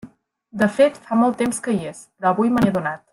[0.61, 3.07] De fet, fa molt temps que hi és, però avui me n'he adonat.